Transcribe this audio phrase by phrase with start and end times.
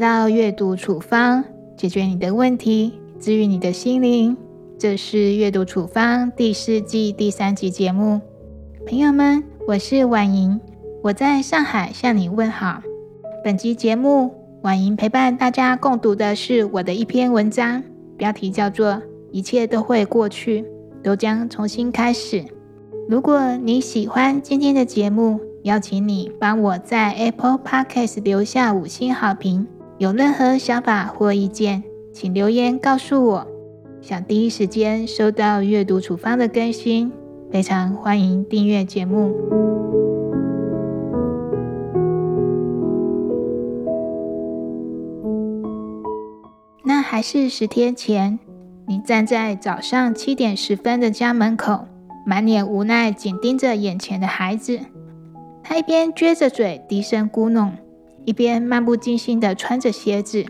[0.00, 1.44] 到阅读处方，
[1.76, 4.34] 解决你的问题，治愈你的心灵。
[4.78, 8.18] 这是阅读处方第四季第三集节目。
[8.86, 10.58] 朋友们，我是婉莹，
[11.02, 12.82] 我在上海向你问好。
[13.44, 14.32] 本集节目，
[14.62, 17.82] 婉莹陪伴大家共读的是我的一篇文章，
[18.16, 18.92] 标题叫做
[19.30, 20.64] 《一切都会过去，
[21.02, 22.38] 都将重新开始》。
[23.06, 29.66] 如果你喜欢今天的节目，邀请你帮我在 Apple Podcast 留下五星好评。
[30.00, 33.46] 有任何想法或意见，请留言告诉我。
[34.00, 37.12] 想第一时间收到阅读处方的更新，
[37.50, 39.30] 非常欢迎订阅节目。
[46.82, 48.38] 那还是十天前，
[48.86, 51.84] 你站在早上七点十分的家门口，
[52.24, 54.80] 满脸无奈，紧盯着眼前的孩子。
[55.62, 57.72] 他一边撅着嘴低声咕哝，
[58.24, 60.44] 一边漫不经心地穿着鞋子。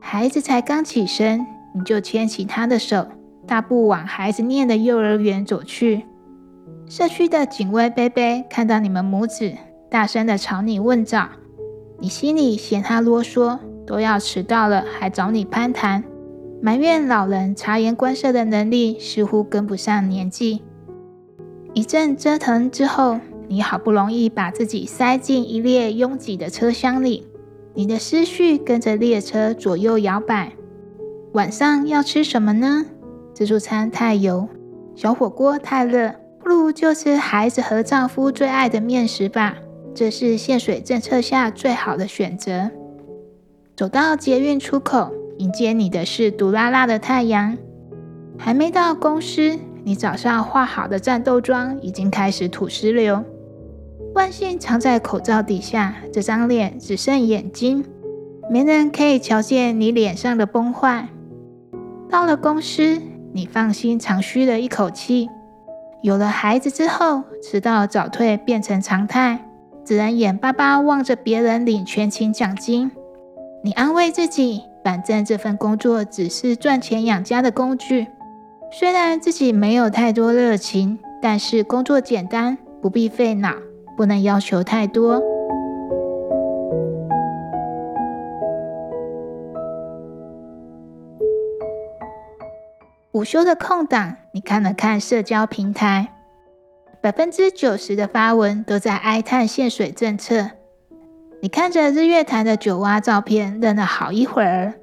[0.00, 3.06] 孩子才刚起身，你就牵起他的手，
[3.46, 6.04] 大步往孩子念的幼儿园走去。
[6.86, 9.52] 社区的警卫贝贝看到你们母子，
[9.90, 11.28] 大声地朝你问早。
[11.98, 16.04] 你心里嫌他啰嗦，都要迟到了还找你攀谈，
[16.62, 20.62] 埋怨老人察言观色的能力似乎跟不上年纪。
[21.74, 23.18] 一阵折腾之后。
[23.48, 27.26] 你好不容易把自己塞进一列拥挤的车厢里，
[27.72, 30.52] 你的思绪跟着列车左右摇摆。
[31.32, 32.84] 晚上要吃什么呢？
[33.32, 34.46] 自助餐太油，
[34.94, 39.56] 小火锅太热，不如就吃孩子和丈夫最爱的面食吧。
[39.94, 42.70] 这是限水政策下最好的选择。
[43.74, 47.56] 走到捷运出口，迎接你的是毒辣辣的太阳。
[48.36, 53.24] 还没到公司，你早上化好的战斗妆已经开始吐石流。
[54.14, 57.84] 万幸藏在口罩底下，这张脸只剩眼睛，
[58.50, 61.08] 没人可以瞧见你脸上的崩坏。
[62.10, 63.00] 到了公司，
[63.32, 65.28] 你放心长吁了一口气。
[66.02, 69.44] 有了孩子之后，迟到早退变成常态，
[69.84, 72.90] 只能眼巴巴望着别人领全勤奖金。
[73.62, 78.06] 你安慰自己，反正这份工作只是赚钱养家的工具。
[78.70, 83.52] 虽然自己没有太多热情，但是工作简单，不必费脑。
[83.98, 85.20] 不能要求太多。
[93.10, 96.12] 午休的空档，你看了看社交平台，
[97.02, 100.52] 百分之九十的发文都在哀叹限水政策。
[101.42, 104.74] 你看着日月潭的酒蛙照片，愣了好一会儿，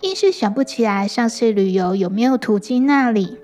[0.00, 3.38] 硬是想不起来上次旅游有没有途经那里。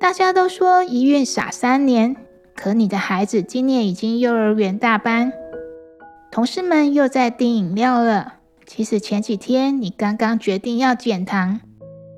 [0.00, 2.16] 大家都说一孕傻三年。
[2.54, 5.32] 可你的孩子今年已经幼儿园大班，
[6.30, 8.34] 同事们又在订饮料了。
[8.66, 11.60] 其实前几天你刚刚决定要减糖，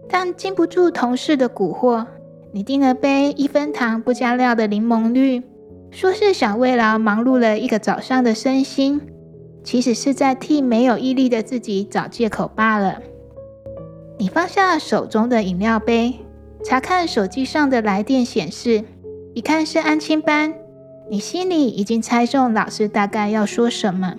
[0.08, 2.06] 但经不住同事的蛊惑，
[2.52, 5.42] 你订了杯一分糖不加料的柠檬绿，
[5.90, 9.00] 说是想慰劳忙碌了一个早上的身心，
[9.64, 13.00] 其实是在替没有毅力的自己找借口罢了。
[14.18, 16.20] 你放下手中的饮料杯，
[16.62, 18.84] 查看手机上的来电显示。
[19.34, 20.54] 一看是安亲班，
[21.10, 24.14] 你心里已经猜中老师大概要说什么。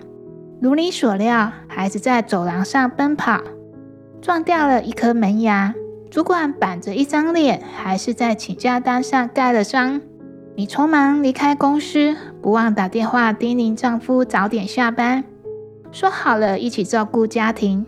[0.60, 3.40] 如你所料，孩子在走廊上奔跑，
[4.20, 5.74] 撞掉了一颗门牙。
[6.10, 10.02] 主管板着一张脸，还是在请假单上盖了章。
[10.54, 15.24] 你匆忙离开公司，不忘打电话叮咛丈夫早点下班。
[15.92, 17.86] 说好了一起照顾家庭，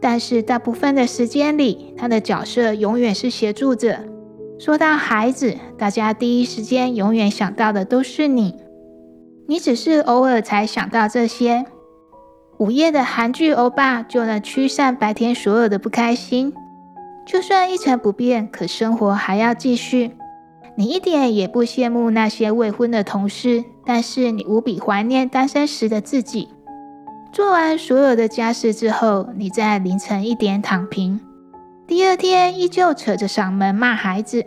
[0.00, 3.98] 但是大部分的时间里，他的角色永远是协助者。
[4.60, 8.54] 说到孩子，大家第一时间永远想到的都是你，
[9.48, 11.64] 你只是偶尔才想到这些。
[12.58, 16.52] 午夜的韩剧欧巴就能驱散白天所有的不开心。
[17.26, 20.10] 就算一成不变，可生活还要继续。
[20.76, 26.50] 你一点也不羡慕那些未婚的同事，但是你无比怀念单身时的自己。
[27.32, 31.18] 做完所有的家事之后，你在凌晨一点躺平。
[31.90, 34.44] 第二天依旧扯着嗓门骂孩子，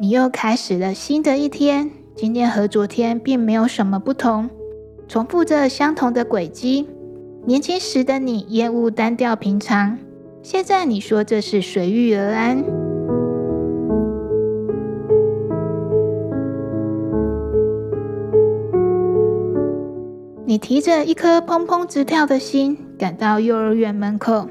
[0.00, 1.90] 你又开始了新的一天。
[2.16, 4.48] 今天和昨天并没有什么不同，
[5.06, 6.88] 重复着相同的轨迹。
[7.44, 9.98] 年轻时的你厌恶单调平常，
[10.42, 12.64] 现在你说这是随遇而安。
[20.46, 24.48] 你提着一颗砰砰直跳的心，赶到幼儿园门口。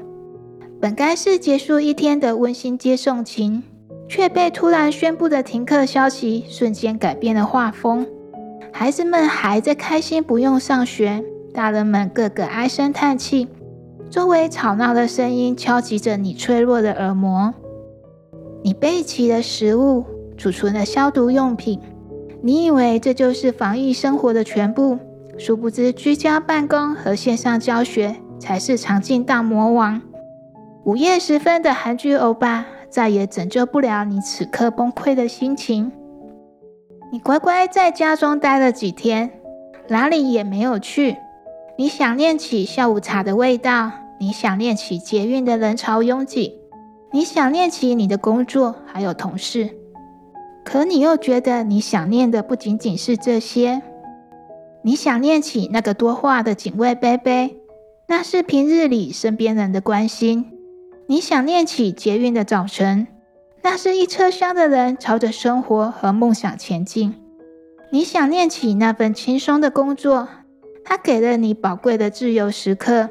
[0.80, 3.62] 本该是结束一天的温馨接送情，
[4.08, 8.06] 却被突然宣布的停课消息瞬间改变了画风。
[8.72, 11.22] 孩子们还在开心不用上学，
[11.52, 13.46] 大人们个个唉声叹气。
[14.08, 17.52] 周围吵闹的声音敲击着你脆弱的耳膜。
[18.62, 20.04] 你备齐了食物，
[20.38, 21.78] 储存了消毒用品，
[22.40, 24.98] 你以为这就是防疫生活的全部，
[25.36, 30.00] 殊不知居家办公和线上教学才是常进大魔王。
[30.84, 35.92] 午夜时分的韩剧欧巴再也拯救不了你此刻崩溃的心情。
[37.12, 39.30] 你乖乖在家中待了几天，
[39.88, 41.16] 哪里也没有去。
[41.76, 46.58] 你想念起下午茶的味道，你想念起捷运的人潮拥挤，
[47.12, 49.68] 你想念起你的工作还有同事。
[50.64, 53.82] 可你又觉得你想念的不仅仅是这些，
[54.82, 57.58] 你想念起那个多话的警卫贝贝，
[58.08, 60.56] 那是平日里身边人的关心。
[61.10, 63.08] 你想念起捷运的早晨，
[63.64, 67.16] 那是一车厢的人朝着生活和梦想前进。
[67.90, 70.28] 你想念起那份轻松的工作。
[70.84, 73.10] 他给了你宝贵的自由时刻，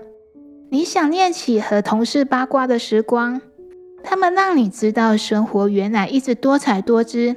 [0.69, 3.41] 你想念起和同事八卦的时光，
[4.01, 7.35] 他们让你知道生活原来一直多彩多姿，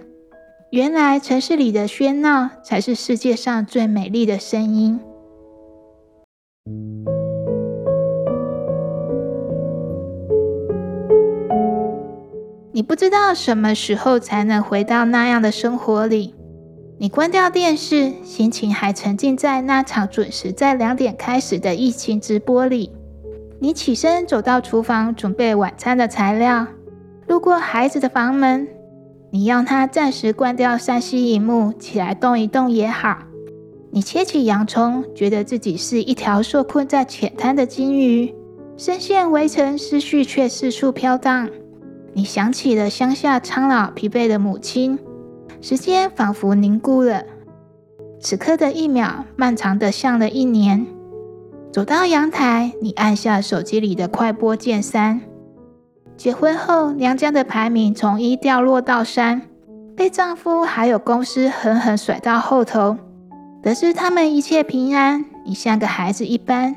[0.71, 5.01] 原来城市里的喧闹才是世界上最美丽的声音。
[12.75, 16.35] 你不知道什么时候才能回到那样的生活里。
[16.99, 22.91] 你关掉电视，心情还沉浸在那场准时在两点开始的疫情直播里。
[23.59, 26.67] 你起身走到厨房，准备晚餐的材料。
[27.27, 28.67] 路过孩子的房门，
[29.31, 33.19] 你让他暂时关掉三 C 荧幕，起来动一动也好。
[33.91, 38.35] 你切起洋葱，觉得自己是一条受困在浅滩的金鱼，
[38.79, 41.51] 深陷围城，思绪却四处飘荡。
[42.15, 44.99] 你想起了乡下苍老疲惫的母亲。
[45.61, 47.23] 时间仿佛凝固了，
[48.21, 50.87] 此刻的一秒，漫长的像了一年。
[51.73, 55.21] 走到阳台，你按下手机里的快播键三。
[56.17, 59.43] 结婚后，娘家的排名从一掉落到三，
[59.97, 62.97] 被丈夫还有公司狠狠甩到后头。
[63.63, 66.75] 得知他们一切平安，你像个孩子一般，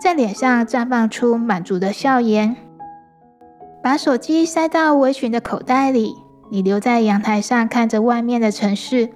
[0.00, 2.56] 在脸上绽放出满足的笑颜，
[3.84, 6.16] 把手机塞到围裙的口袋里。
[6.50, 9.10] 你留在阳台上看着外面的城市，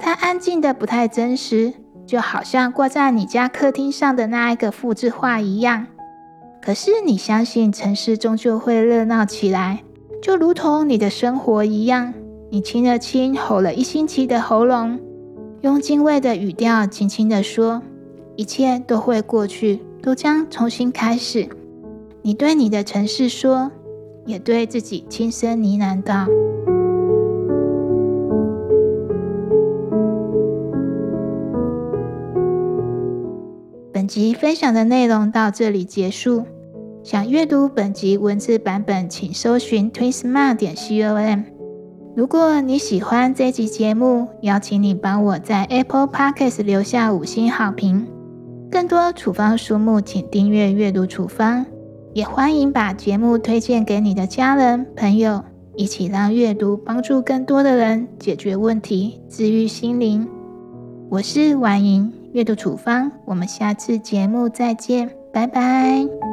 [0.00, 1.74] 它安静的不太真实，
[2.06, 5.88] 就好像挂在你家客厅上的那一个复制画一样。
[6.62, 9.82] 可是你相信城市终究会热闹起来，
[10.22, 12.14] 就如同你的生活一样。
[12.50, 14.98] 你清了清吼了一星期的喉咙，
[15.60, 17.82] 用敬畏的语调轻轻地说
[18.36, 21.46] ：“一切都会过去，都将重新开始。”
[22.22, 23.70] 你对你的城市说，
[24.28, 26.26] 也对自己轻声呢喃道。
[33.92, 36.44] 本集分享的内容到这里结束。
[37.02, 41.40] 想阅读本集文字版本，请搜寻 twinsmart 点 com。
[42.14, 48.06] 如果你喜欢这集节目，邀请你帮我在 Apple Podcast 留下五星好评。
[48.70, 51.64] 更多处方书目，请订阅阅读处方。
[52.18, 55.40] 也欢迎把节目推荐给你的家人朋友，
[55.76, 60.28] 一起让阅读帮助更多的人解决问题，治愈心灵。
[61.08, 62.12] 我是婉莹。
[62.32, 66.27] 阅读处方，我们下次节目再见，拜拜。